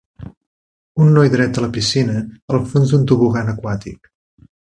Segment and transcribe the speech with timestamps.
[1.03, 2.15] Un noi dret a la piscina
[2.55, 4.13] al fons d'un tobogan aquàtic.